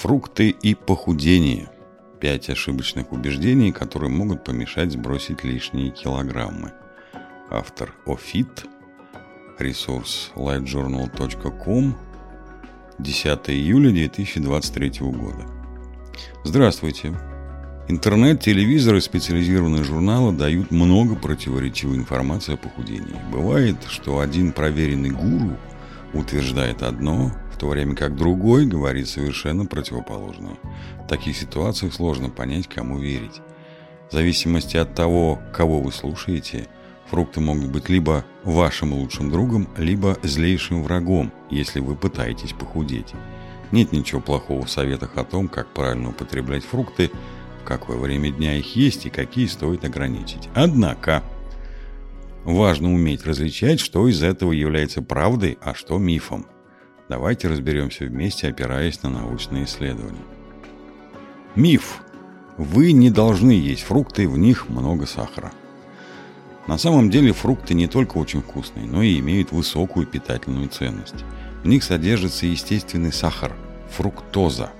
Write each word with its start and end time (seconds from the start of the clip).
Фрукты 0.00 0.48
и 0.48 0.74
похудение. 0.74 1.68
Пять 2.20 2.48
ошибочных 2.48 3.12
убеждений, 3.12 3.70
которые 3.70 4.10
могут 4.10 4.44
помешать 4.44 4.92
сбросить 4.92 5.44
лишние 5.44 5.90
килограммы. 5.90 6.72
Автор 7.50 7.92
Офит. 8.06 8.64
Ресурс 9.58 10.30
lightjournal.com. 10.36 11.94
10 12.98 13.50
июля 13.50 13.90
2023 13.90 14.90
года. 15.00 15.44
Здравствуйте. 16.44 17.12
Интернет, 17.86 18.40
телевизор 18.40 18.94
и 18.94 19.00
специализированные 19.02 19.84
журналы 19.84 20.32
дают 20.32 20.70
много 20.70 21.14
противоречивой 21.14 21.98
информации 21.98 22.54
о 22.54 22.56
похудении. 22.56 23.20
Бывает, 23.30 23.76
что 23.86 24.20
один 24.20 24.52
проверенный 24.52 25.10
гуру 25.10 25.58
утверждает 26.14 26.82
одно, 26.82 27.32
то 27.60 27.68
время 27.68 27.94
как 27.94 28.16
другой 28.16 28.64
говорит 28.64 29.06
совершенно 29.06 29.66
противоположное. 29.66 30.56
В 31.04 31.06
таких 31.06 31.36
ситуациях 31.36 31.92
сложно 31.92 32.30
понять, 32.30 32.66
кому 32.66 32.98
верить. 32.98 33.42
В 34.08 34.14
зависимости 34.14 34.78
от 34.78 34.94
того, 34.94 35.38
кого 35.52 35.82
вы 35.82 35.92
слушаете, 35.92 36.68
фрукты 37.10 37.40
могут 37.40 37.70
быть 37.70 37.90
либо 37.90 38.24
вашим 38.44 38.94
лучшим 38.94 39.30
другом, 39.30 39.68
либо 39.76 40.16
злейшим 40.22 40.82
врагом, 40.82 41.32
если 41.50 41.80
вы 41.80 41.96
пытаетесь 41.96 42.54
похудеть. 42.54 43.12
Нет 43.72 43.92
ничего 43.92 44.22
плохого 44.22 44.64
в 44.64 44.70
советах 44.70 45.18
о 45.18 45.24
том, 45.24 45.46
как 45.46 45.68
правильно 45.74 46.08
употреблять 46.08 46.64
фрукты, 46.64 47.10
в 47.62 47.64
какое 47.66 47.98
время 47.98 48.32
дня 48.32 48.56
их 48.56 48.74
есть 48.74 49.04
и 49.04 49.10
какие 49.10 49.46
стоит 49.46 49.84
ограничить. 49.84 50.48
Однако, 50.54 51.22
важно 52.44 52.90
уметь 52.90 53.26
различать, 53.26 53.80
что 53.80 54.08
из 54.08 54.22
этого 54.22 54.52
является 54.52 55.02
правдой, 55.02 55.58
а 55.60 55.74
что 55.74 55.98
мифом. 55.98 56.46
Давайте 57.10 57.48
разберемся 57.48 58.04
вместе, 58.04 58.46
опираясь 58.46 59.02
на 59.02 59.10
научные 59.10 59.64
исследования. 59.64 60.22
Миф. 61.56 62.02
Вы 62.56 62.92
не 62.92 63.10
должны 63.10 63.50
есть 63.50 63.82
фрукты, 63.82 64.28
в 64.28 64.38
них 64.38 64.68
много 64.68 65.06
сахара. 65.06 65.50
На 66.68 66.78
самом 66.78 67.10
деле 67.10 67.32
фрукты 67.32 67.74
не 67.74 67.88
только 67.88 68.16
очень 68.18 68.42
вкусные, 68.42 68.86
но 68.86 69.02
и 69.02 69.18
имеют 69.18 69.50
высокую 69.50 70.06
питательную 70.06 70.68
ценность. 70.68 71.24
В 71.64 71.66
них 71.66 71.82
содержится 71.82 72.46
естественный 72.46 73.12
сахар– 73.12 73.56
фруктоза, 73.90 74.70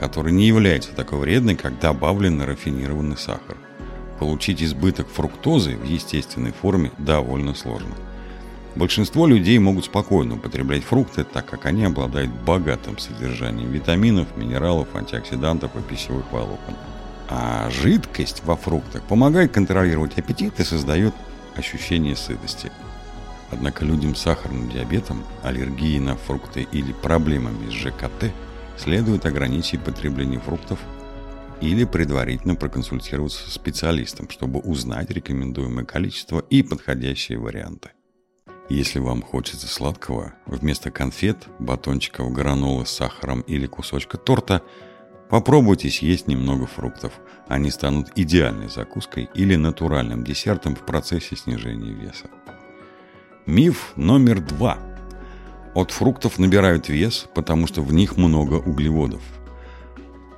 который 0.00 0.32
не 0.32 0.46
является 0.46 0.92
такой 0.92 1.18
вредной, 1.18 1.56
как 1.56 1.78
добавленный 1.78 2.46
рафинированный 2.46 3.18
сахар. 3.18 3.58
Получить 4.18 4.62
избыток 4.62 5.08
фруктозы 5.08 5.76
в 5.76 5.84
естественной 5.84 6.52
форме 6.52 6.90
довольно 6.96 7.54
сложно– 7.54 7.94
Большинство 8.76 9.26
людей 9.26 9.58
могут 9.58 9.86
спокойно 9.86 10.34
употреблять 10.34 10.84
фрукты, 10.84 11.24
так 11.24 11.46
как 11.46 11.64
они 11.64 11.84
обладают 11.84 12.30
богатым 12.30 12.98
содержанием 12.98 13.72
витаминов, 13.72 14.36
минералов, 14.36 14.94
антиоксидантов 14.94 15.74
и 15.76 15.80
пищевых 15.80 16.30
волокон. 16.30 16.74
А 17.30 17.70
жидкость 17.70 18.44
во 18.44 18.54
фруктах 18.54 19.02
помогает 19.04 19.50
контролировать 19.52 20.18
аппетит 20.18 20.60
и 20.60 20.64
создает 20.64 21.14
ощущение 21.56 22.16
сытости. 22.16 22.70
Однако 23.50 23.86
людям 23.86 24.14
с 24.14 24.20
сахарным 24.20 24.68
диабетом, 24.68 25.24
аллергией 25.42 25.98
на 25.98 26.16
фрукты 26.16 26.66
или 26.70 26.92
проблемами 26.92 27.70
с 27.70 27.72
ЖКТ 27.72 28.30
следует 28.76 29.24
ограничить 29.24 29.80
потребление 29.80 30.38
фруктов 30.40 30.78
или 31.62 31.84
предварительно 31.84 32.56
проконсультироваться 32.56 33.48
с 33.48 33.54
специалистом, 33.54 34.28
чтобы 34.28 34.60
узнать 34.60 35.10
рекомендуемое 35.10 35.86
количество 35.86 36.40
и 36.50 36.62
подходящие 36.62 37.38
варианты. 37.38 37.95
Если 38.68 38.98
вам 38.98 39.22
хочется 39.22 39.68
сладкого, 39.68 40.32
вместо 40.44 40.90
конфет, 40.90 41.46
батончиков 41.60 42.32
гранолы 42.32 42.84
с 42.84 42.90
сахаром 42.90 43.42
или 43.42 43.66
кусочка 43.66 44.18
торта, 44.18 44.60
попробуйте 45.30 45.88
съесть 45.88 46.26
немного 46.26 46.66
фруктов. 46.66 47.12
Они 47.46 47.70
станут 47.70 48.08
идеальной 48.16 48.68
закуской 48.68 49.28
или 49.34 49.54
натуральным 49.54 50.24
десертом 50.24 50.74
в 50.74 50.80
процессе 50.80 51.36
снижения 51.36 51.92
веса. 51.92 52.28
Миф 53.46 53.92
номер 53.94 54.40
два. 54.40 54.78
От 55.74 55.92
фруктов 55.92 56.40
набирают 56.40 56.88
вес, 56.88 57.26
потому 57.36 57.68
что 57.68 57.82
в 57.82 57.92
них 57.92 58.16
много 58.16 58.54
углеводов. 58.54 59.22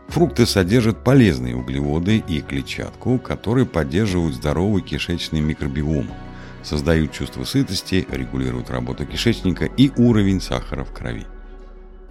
Фрукты 0.09 0.45
содержат 0.45 1.03
полезные 1.03 1.57
углеводы 1.57 2.19
и 2.19 2.43
клетчатку, 2.43 3.19
которые 3.19 3.65
поддерживают 3.65 4.35
здоровый 4.35 4.83
кишечный 4.83 5.41
микробиом– 5.41 6.09
создают 6.63 7.13
чувство 7.13 7.45
сытости, 7.45 8.07
регулируют 8.11 8.71
работу 8.71 9.07
кишечника 9.07 9.65
и 9.65 9.91
уровень 9.97 10.41
сахара 10.41 10.85
в 10.85 10.93
крови. 10.93 11.27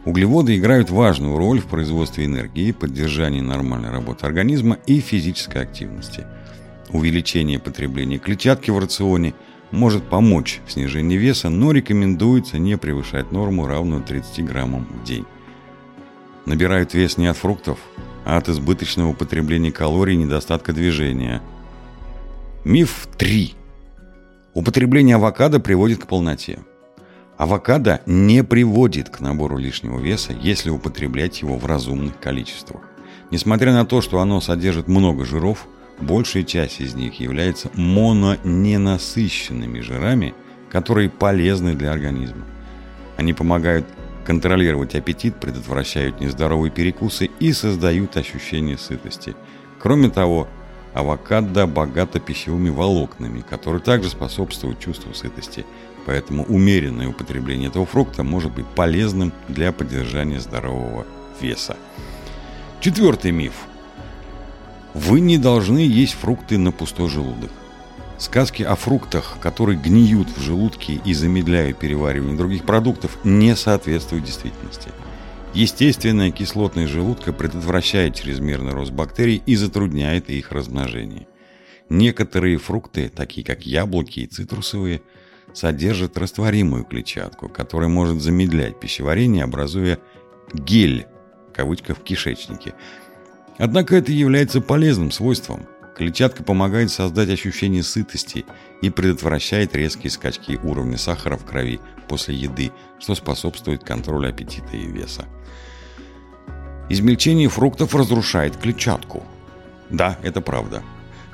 Углеводы 0.05 0.57
играют 0.57 0.89
важную 0.89 1.37
роль 1.37 1.59
в 1.59 1.65
производстве 1.65 2.25
энергии, 2.25 2.71
поддержании 2.71 3.41
нормальной 3.41 3.91
работы 3.91 4.25
организма 4.25 4.77
и 4.85 5.01
физической 5.01 5.61
активности. 5.61 6.25
Увеличение 6.89 7.59
потребления 7.59 8.17
клетчатки 8.17 8.71
в 8.71 8.79
рационе 8.79 9.33
может 9.71 10.03
помочь 10.03 10.61
в 10.65 10.71
снижении 10.71 11.17
веса, 11.17 11.49
но 11.49 11.73
рекомендуется 11.73 12.57
не 12.57 12.77
превышать 12.77 13.33
норму, 13.33 13.67
равную 13.67 14.01
30 14.01 14.45
граммам 14.45 14.87
в 14.89 15.03
день. 15.03 15.25
Набирают 16.45 16.93
вес 16.93 17.17
не 17.17 17.27
от 17.27 17.35
фруктов, 17.35 17.77
а 18.23 18.37
от 18.37 18.47
избыточного 18.47 19.09
употребления 19.09 19.73
калорий 19.73 20.13
и 20.13 20.17
недостатка 20.17 20.71
движения. 20.71 21.41
Миф 22.63 23.09
3. 23.17 23.56
Употребление 24.57 25.15
авокадо 25.17 25.59
приводит 25.59 26.03
к 26.03 26.07
полноте. 26.07 26.57
Авокадо 27.37 28.01
не 28.07 28.43
приводит 28.43 29.07
к 29.07 29.19
набору 29.19 29.59
лишнего 29.59 29.99
веса, 29.99 30.33
если 30.33 30.71
употреблять 30.71 31.43
его 31.43 31.59
в 31.59 31.67
разумных 31.67 32.19
количествах. 32.19 32.81
Несмотря 33.29 33.71
на 33.71 33.85
то, 33.85 34.01
что 34.01 34.19
оно 34.19 34.41
содержит 34.41 34.87
много 34.87 35.25
жиров, 35.25 35.67
большая 35.99 36.41
часть 36.41 36.81
из 36.81 36.95
них 36.95 37.19
является 37.19 37.69
мононенасыщенными 37.75 39.79
жирами, 39.81 40.33
которые 40.71 41.11
полезны 41.11 41.75
для 41.75 41.91
организма. 41.91 42.43
Они 43.15 43.33
помогают 43.33 43.85
контролировать 44.25 44.95
аппетит, 44.95 45.35
предотвращают 45.35 46.19
нездоровые 46.19 46.71
перекусы 46.71 47.29
и 47.39 47.53
создают 47.53 48.17
ощущение 48.17 48.79
сытости. 48.79 49.35
Кроме 49.77 50.09
того, 50.09 50.47
Авокадо 50.97 51.67
богато 51.67 52.19
пищевыми 52.19 52.69
волокнами, 52.71 53.41
которые 53.47 53.83
также 53.83 54.09
способствуют 54.09 54.79
чувству 54.79 55.13
сытости. 55.13 55.63
Поэтому 56.07 56.43
умеренное 56.45 57.07
употребление 57.07 57.69
этого 57.69 57.85
фрукта 57.85 58.23
может 58.23 58.51
быть 58.51 58.65
полезным 58.65 59.31
для 59.47 59.71
поддержания 59.71 60.39
здорового 60.39 61.05
веса. 61.39 61.77
Четвертый 62.79 63.29
миф. 63.29 63.53
Вы 64.95 65.19
не 65.19 65.37
должны 65.37 65.77
есть 65.77 66.13
фрукты 66.13 66.57
на 66.57 66.71
пустой 66.71 67.09
желудок. 67.09 67.51
Сказки 68.17 68.63
о 68.63 68.75
фруктах, 68.75 69.37
которые 69.39 69.77
гниют 69.77 70.29
в 70.35 70.41
желудке 70.41 70.99
и 71.05 71.13
замедляют 71.13 71.77
переваривание 71.77 72.35
других 72.35 72.63
продуктов, 72.63 73.19
не 73.23 73.55
соответствуют 73.55 74.25
действительности– 74.25 74.89
Естественная 75.57 76.29
кислотность 76.29 76.91
желудка 76.91 77.33
предотвращает 77.33 78.13
чрезмерный 78.13 78.73
рост 78.73 78.91
бактерий 78.91 79.41
и 79.47 79.55
затрудняет 79.55 80.29
их 80.29 80.51
размножение. 80.51 81.27
Некоторые 81.89 82.59
фрукты, 82.59 83.09
такие 83.09 83.43
как 83.43 83.65
яблоки 83.65 84.19
и 84.19 84.27
цитрусовые, 84.27 85.01
содержат 85.55 86.15
растворимую 86.15 86.83
клетчатку, 86.83 87.49
которая 87.49 87.89
может 87.89 88.21
замедлять 88.21 88.79
пищеварение, 88.79 89.45
образуя 89.45 89.97
гель, 90.53 91.07
в 91.55 91.95
в 91.95 92.03
кишечнике. 92.03 92.75
Однако 93.57 93.95
это 93.95 94.11
является 94.11 94.61
полезным 94.61 95.09
свойством. 95.09 95.65
Клетчатка 95.97 96.43
помогает 96.43 96.91
создать 96.91 97.29
ощущение 97.31 97.81
сытости 97.81 98.45
и 98.83 98.91
предотвращает 98.91 99.75
резкие 99.75 100.11
скачки 100.11 100.59
уровня 100.61 100.95
сахара 100.95 101.37
в 101.37 101.43
крови 101.43 101.79
после 102.07 102.35
еды, 102.35 102.71
что 102.99 103.15
способствует 103.15 103.83
контролю 103.83 104.29
аппетита 104.29 104.77
и 104.77 104.85
веса. 104.85 105.25
Измельчение 106.87 107.49
фруктов 107.49 107.95
разрушает 107.95 108.57
клетчатку. 108.57 109.23
Да, 109.89 110.19
это 110.21 110.39
правда, 110.39 110.83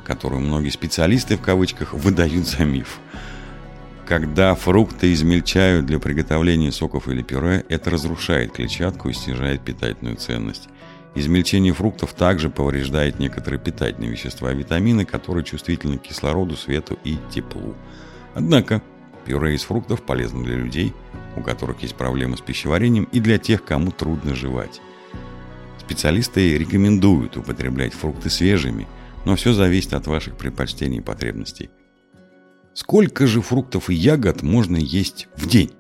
которую 0.06 0.42
многие 0.42 0.70
специалисты 0.70 1.36
в 1.36 1.42
кавычках 1.42 1.94
выдают 1.94 2.48
за 2.48 2.64
миф. 2.64 3.00
Когда 4.08 4.56
фрукты 4.56 5.12
измельчают 5.12 5.86
для 5.86 6.00
приготовления 6.00 6.72
соков 6.72 7.10
или 7.10 7.22
пюре, 7.22 7.66
это 7.68 7.90
разрушает 7.90 8.54
клетчатку 8.54 9.10
и 9.10 9.14
снижает 9.14 9.62
питательную 9.62 10.16
ценность. 10.16 10.70
Измельчение 11.16 11.74
фруктов 11.74 12.14
также 12.14 12.50
повреждает 12.50 13.20
некоторые 13.20 13.60
питательные 13.60 14.10
вещества 14.10 14.52
и 14.52 14.56
витамины, 14.56 15.06
которые 15.06 15.44
чувствительны 15.44 16.00
к 16.00 16.04
кислороду, 16.04 16.56
свету 16.56 16.98
и 17.04 17.18
теплу. 17.32 17.76
Однако, 18.34 18.82
пюре 19.26 19.54
из 19.54 19.64
фруктов 19.64 20.02
полезно 20.02 20.44
для 20.44 20.56
людей, 20.56 20.94
у 21.36 21.42
которых 21.42 21.82
есть 21.84 21.96
проблемы 21.96 22.38
с 22.38 22.42
пищеварением, 22.42 23.08
и 23.12 23.20
для 23.20 23.38
тех, 23.38 23.64
кому 23.64 23.92
трудно 23.92 24.34
жевать. 24.34 24.82
Специалисты 25.80 26.58
рекомендуют 26.58 27.38
употреблять 27.38 27.94
фрукты 27.94 28.30
свежими, 28.30 28.88
но 29.26 29.36
все 29.36 29.54
зависит 29.54 29.94
от 29.94 30.08
ваших 30.08 30.36
предпочтений 30.36 30.98
и 30.98 31.02
потребностей. 31.02 31.70
Сколько 32.74 33.28
же 33.28 33.42
фруктов 33.42 33.92
и 33.92 33.94
ягод 33.94 34.42
можно 34.42 34.78
есть 34.78 35.28
в 35.36 35.48
день? 35.48 35.72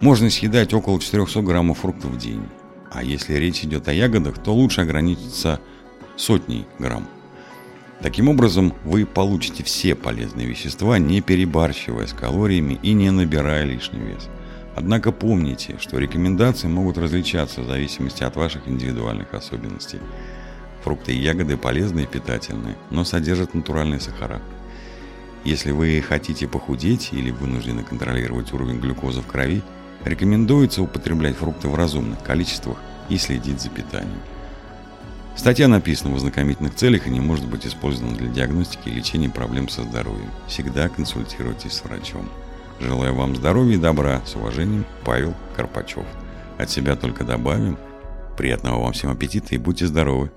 Можно 0.00 0.30
съедать 0.30 0.72
около 0.72 0.98
400 0.98 1.42
граммов 1.42 1.80
фруктов 1.80 2.12
в 2.12 2.18
день. 2.18 2.42
А 2.90 3.04
если 3.04 3.34
речь 3.34 3.62
идет 3.64 3.88
о 3.88 3.92
ягодах, 3.92 4.42
то 4.42 4.52
лучше 4.52 4.80
ограничиться 4.80 5.60
сотней 6.16 6.66
грамм. 6.78 7.06
Таким 8.02 8.28
образом, 8.28 8.74
вы 8.84 9.06
получите 9.06 9.62
все 9.62 9.94
полезные 9.94 10.46
вещества, 10.46 10.98
не 10.98 11.20
перебарщивая 11.20 12.06
с 12.06 12.12
калориями 12.12 12.80
и 12.82 12.92
не 12.92 13.10
набирая 13.10 13.64
лишний 13.64 14.00
вес. 14.00 14.28
Однако 14.74 15.12
помните, 15.12 15.76
что 15.78 15.98
рекомендации 15.98 16.66
могут 16.66 16.96
различаться 16.96 17.60
в 17.60 17.66
зависимости 17.66 18.22
от 18.22 18.36
ваших 18.36 18.66
индивидуальных 18.66 19.34
особенностей. 19.34 19.98
Фрукты 20.82 21.12
и 21.12 21.20
ягоды 21.20 21.58
полезны 21.58 22.00
и 22.00 22.06
питательны, 22.06 22.76
но 22.90 23.04
содержат 23.04 23.52
натуральные 23.52 24.00
сахара. 24.00 24.40
Если 25.44 25.70
вы 25.70 26.02
хотите 26.06 26.48
похудеть 26.48 27.10
или 27.12 27.30
вынуждены 27.30 27.82
контролировать 27.82 28.52
уровень 28.52 28.80
глюкозы 28.80 29.20
в 29.20 29.26
крови, 29.26 29.62
рекомендуется 30.04 30.82
употреблять 30.82 31.36
фрукты 31.36 31.68
в 31.68 31.74
разумных 31.74 32.22
количествах 32.22 32.78
и 33.08 33.18
следить 33.18 33.60
за 33.60 33.70
питанием. 33.70 34.20
Статья 35.36 35.68
написана 35.68 36.12
в 36.12 36.16
ознакомительных 36.16 36.74
целях 36.74 37.06
и 37.06 37.10
не 37.10 37.20
может 37.20 37.46
быть 37.46 37.66
использована 37.66 38.16
для 38.16 38.28
диагностики 38.28 38.88
и 38.88 38.92
лечения 38.92 39.30
проблем 39.30 39.68
со 39.68 39.82
здоровьем. 39.82 40.30
Всегда 40.48 40.88
консультируйтесь 40.88 41.72
с 41.72 41.84
врачом. 41.84 42.28
Желаю 42.80 43.14
вам 43.14 43.36
здоровья 43.36 43.74
и 43.74 43.78
добра. 43.78 44.22
С 44.26 44.34
уважением, 44.36 44.84
Павел 45.04 45.34
Карпачев. 45.56 46.04
От 46.58 46.70
себя 46.70 46.96
только 46.96 47.24
добавим. 47.24 47.78
Приятного 48.36 48.82
вам 48.82 48.92
всем 48.92 49.10
аппетита 49.10 49.54
и 49.54 49.58
будьте 49.58 49.86
здоровы! 49.86 50.30